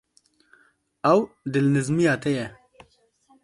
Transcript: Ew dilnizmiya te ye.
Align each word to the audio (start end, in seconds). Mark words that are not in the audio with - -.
Ew 1.11 1.19
dilnizmiya 1.53 2.13
te 2.23 2.29
ye. 2.37 2.45